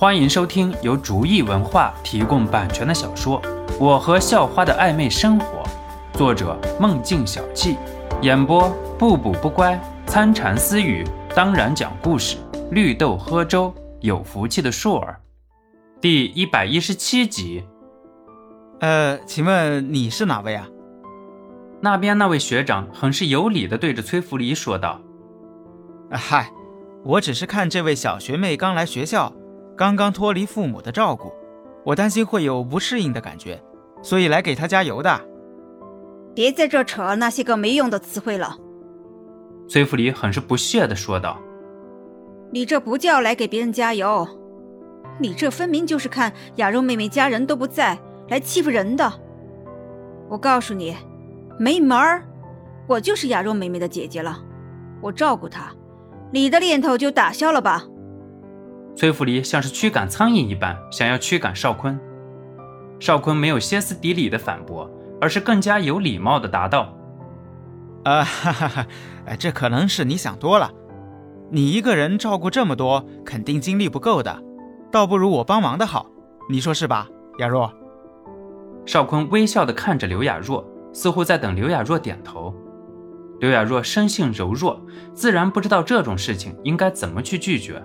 [0.00, 3.42] 欢迎收听由竹意文化提供版权的小说
[3.80, 5.64] 《我和校花的暧昧生活》，
[6.16, 7.76] 作者梦境小憩，
[8.22, 9.76] 演播不补不乖、
[10.06, 12.36] 参禅私语，当然讲故事，
[12.70, 15.18] 绿豆喝粥，有福气的硕儿，
[16.00, 17.64] 第一百一十七集。
[18.78, 20.68] 呃，请问你是哪位啊？
[21.80, 25.00] 那边那位学长很是有礼的对着崔福礼说道
[26.12, 26.52] ：“嗨。”
[27.04, 29.32] 我只是看这位小学妹刚来学校，
[29.78, 31.32] 刚刚脱离父母的照顾，
[31.84, 33.62] 我担心会有不适应的感觉，
[34.02, 35.20] 所以来给他加油的。
[36.34, 38.58] 别在这扯那些个没用的词汇了。
[39.68, 41.38] 崔福礼很是不屑地说道
[42.50, 44.26] ：“你这不叫来给别人加油，
[45.20, 47.96] 你这分明就是看雅柔妹妹家人都不在，
[48.30, 49.12] 来欺负人的。
[50.28, 50.96] 我告诉你，
[51.56, 52.24] 没门儿！
[52.88, 54.40] 我就是雅柔妹妹的姐姐了，
[55.00, 55.72] 我照顾她。”
[56.32, 57.84] 你的念头就打消了吧？
[58.98, 61.96] 崔福离像是驱赶苍蝇一般，想要驱赶邵坤。
[62.98, 66.92] 邵坤没有歇斯底里的反驳，而是更加有礼貌的答道
[68.02, 68.86] ：“啊哈哈哈，
[69.38, 70.72] 这可能是你想多了。
[71.48, 74.42] 你一个人照顾这么多，肯定精力不够的，
[74.90, 76.10] 倒不如我帮忙的好。
[76.50, 77.72] 你说是吧，雅若？”
[78.84, 82.52] 邵坤微笑的看着刘雅若，似乎在等刘雅若点头。
[83.38, 84.84] 刘雅若生性柔弱，
[85.14, 87.80] 自然不知道这种事情应该怎么去拒绝，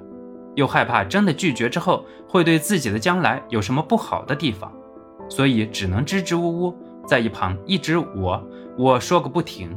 [0.56, 4.72] 又害怕真的拒绝之后会对自己的将来有什么不好的地方，
[5.30, 9.76] 所以只能支支吾吾在一旁一直我我说个不停。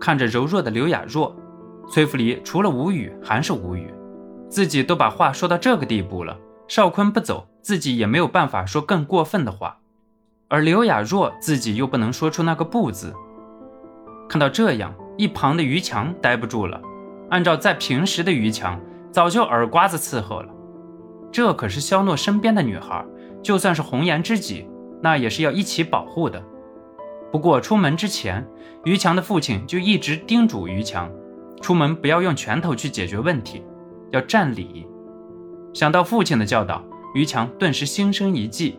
[0.00, 1.34] 看着柔弱的刘雅若，
[1.88, 3.92] 崔福离除了无语还是无语，
[4.48, 6.36] 自己都把话说到这个地步了，
[6.66, 9.78] 邵坤不走，自己也没有办法说更过分的话，
[10.48, 13.14] 而刘雅若自己又不能说出那个不字。
[14.28, 16.80] 看到这样，一旁的于强待不住了。
[17.30, 18.80] 按照在平时的于强，
[19.12, 20.48] 早就耳刮子伺候了。
[21.30, 23.04] 这可是肖诺身边的女孩，
[23.42, 24.66] 就算是红颜知己，
[25.02, 26.42] 那也是要一起保护的。
[27.30, 28.46] 不过出门之前，
[28.84, 31.10] 于强的父亲就一直叮嘱于强，
[31.60, 33.64] 出门不要用拳头去解决问题，
[34.10, 34.86] 要占理。
[35.72, 36.82] 想到父亲的教导，
[37.14, 38.78] 于强顿时心生一计。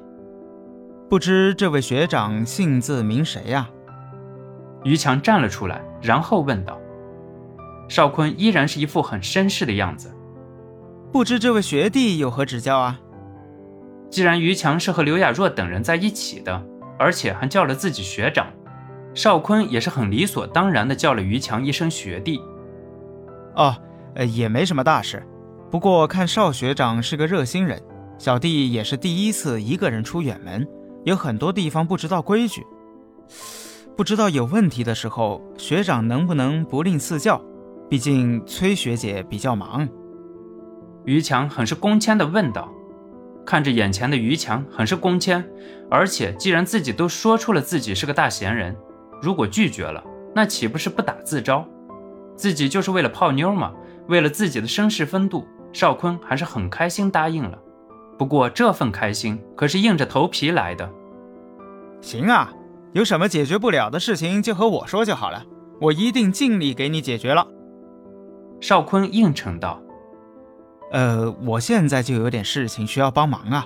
[1.10, 3.70] 不知这位学长姓字名谁呀？
[4.84, 6.80] 于强站了出来，然后问道
[7.90, 10.12] ：“邵坤依然是一副很绅士的样子，
[11.14, 13.00] 不知这位学弟有何指教啊？”
[14.10, 16.66] 既然于强是和刘雅若等人在一起的，
[16.98, 18.48] 而且还叫了自己学长，
[19.14, 22.42] 邵坤也是很理所当然的叫了于强一声学弟。
[23.56, 23.76] 哦，
[24.16, 25.24] 呃，也没什么大事，
[25.70, 27.80] 不过看邵学长是个热心人，
[28.18, 30.68] 小弟也是第一次一个人出远门，
[31.04, 32.66] 有很多地方不知道规矩。
[33.96, 37.40] 不知道有问题的时候，学长能不能不吝赐教？
[37.88, 39.88] 毕竟崔学姐比较忙。
[41.06, 42.70] 于强很是恭谦地问道，
[43.46, 45.44] 看着眼前的于强很是恭谦，
[45.90, 48.76] 而且既然自己都说出了自己是个大闲人，
[49.22, 50.04] 如果拒绝了，
[50.34, 51.66] 那岂不是不打自招？
[52.36, 53.74] 自己就是为了泡妞嘛，
[54.08, 57.58] 为了自己的绅士风度，邵坤还是很开心答应了。
[58.18, 60.90] 不过这份开心可是硬着头皮来的。
[62.02, 62.54] 行啊。
[62.94, 65.44] 有什么解决不了的事情，就和我说就好了，
[65.82, 67.48] 我一定尽力给你解决了。”
[68.62, 69.82] 邵坤应承道。
[70.94, 73.66] “呃，我现在就有点事情需要帮忙啊，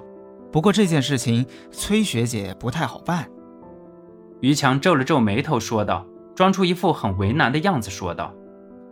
[0.52, 3.30] 不过这件事情崔学姐不太好办。”
[4.42, 8.34] 于强皱了皱眉头说道，装出一副很为难的样子说道。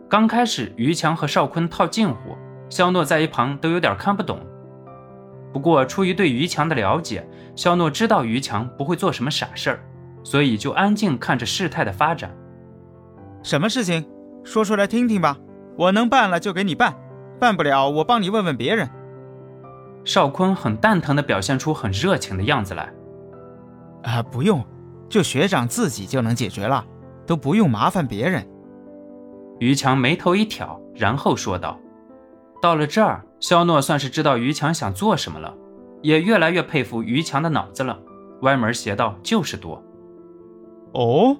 [0.08, 2.36] 刚开始，于强和邵坤套近乎，
[2.68, 4.38] 肖诺在一旁都有点看不懂。
[5.52, 9.80] 不过出于对于强的了解，肖诺知道于强不会做什么傻事儿。
[10.22, 12.36] 所以就安静看着事态的发展。
[13.44, 14.04] 什么事情，
[14.42, 15.38] 说出来听听吧。
[15.78, 16.96] 我能办了就给你办，
[17.38, 18.88] 办不了我帮你问问别人。
[20.04, 22.92] 邵坤很蛋疼的表现出很热情的样子来。
[24.02, 24.64] 啊，不用，
[25.08, 26.84] 就学长自己就能解决了，
[27.26, 28.46] 都不用麻烦别人。
[29.58, 31.78] 于强眉头一挑，然后说道
[32.62, 35.52] ：“到了这儿，肖诺算是知道于强想做什么了，
[36.02, 37.98] 也越来越佩服于强的脑子了。
[38.42, 39.82] 歪门邪道就是多。”
[40.94, 41.36] 哦，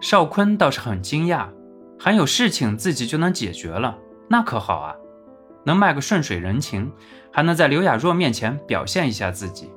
[0.00, 1.46] 邵坤倒是很惊讶，
[1.98, 3.96] 还有事情自己就能解决了，
[4.28, 4.94] 那可好啊，
[5.64, 6.92] 能卖个顺水人情，
[7.32, 9.70] 还能在刘雅若面前表现一下自己，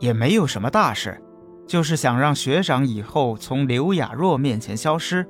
[0.00, 1.20] 也没有什么大事，
[1.66, 5.28] 就是想让学长以后从刘雅若面前消失，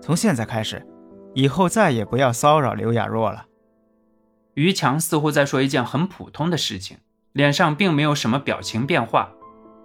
[0.00, 0.86] 从现在开始，
[1.34, 3.46] 以后再也不要骚扰刘雅若了。
[4.54, 6.98] 于强似乎在说一件很普通的事情，
[7.32, 9.30] 脸上并没有什么表情变化。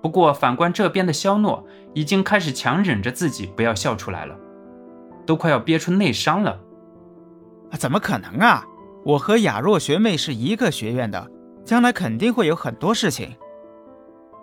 [0.01, 4.35] 不过，反观这边的肖诺，已经开始强忍着自己不要笑出来了，
[5.25, 6.59] 都快要憋出内伤了。
[7.75, 8.65] 怎么可能啊！
[9.03, 11.29] 我和雅若学妹是一个学院的，
[11.63, 13.35] 将来肯定会有很多事情。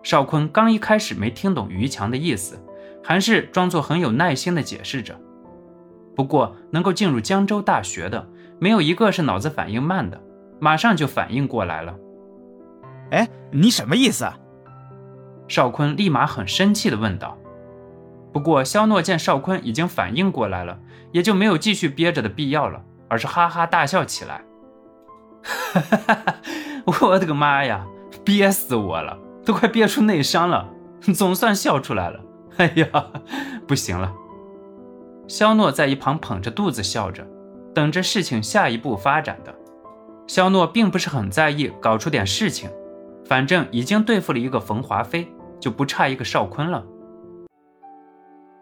[0.02, 2.62] 邵坤刚一开始没听懂于强的意思，
[3.02, 5.18] 还是装作很有耐心的解释着。
[6.14, 8.28] 不过能够进入江州大学的，
[8.58, 10.20] 没有一个是脑子反应慢的，
[10.60, 11.96] 马上就反应过来了。
[13.10, 14.26] 哎，你什么意思？
[15.48, 17.36] 邵坤立马很生气地问道。
[18.32, 20.78] 不过肖诺见邵坤已经反应过来了，
[21.12, 22.82] 也就没有继续憋着的必要了，
[23.14, 24.42] 而是哈哈大笑起来。
[25.44, 26.34] 哈哈哈！
[27.00, 27.86] 我的个妈呀，
[28.24, 30.68] 憋死我了，都快憋出内伤了，
[31.14, 32.20] 总算笑出来了。
[32.56, 32.88] 哎呀，
[33.68, 34.12] 不行了。
[35.28, 37.24] 肖诺在一旁捧着肚子笑着，
[37.72, 39.54] 等着事情下一步发展的。
[40.26, 42.68] 肖诺并不是很在意搞出点事情，
[43.24, 46.82] 反正已经对付了一个冯华飞，就不差一个邵坤了。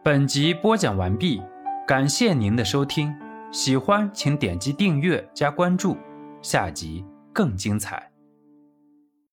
[0.05, 1.41] 本集播讲完毕，
[1.89, 3.15] 感谢您的收听，
[3.53, 5.97] 喜欢请点击订阅加关注。
[6.41, 7.05] 下集
[7.35, 8.12] 更精彩。